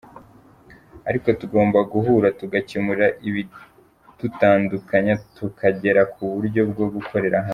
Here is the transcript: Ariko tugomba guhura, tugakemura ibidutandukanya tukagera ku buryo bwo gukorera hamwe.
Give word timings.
Ariko 1.09 1.27
tugomba 1.39 1.79
guhura, 1.91 2.27
tugakemura 2.39 3.05
ibidutandukanya 3.27 5.13
tukagera 5.35 6.01
ku 6.13 6.21
buryo 6.33 6.61
bwo 6.73 6.87
gukorera 6.97 7.37
hamwe. 7.41 7.49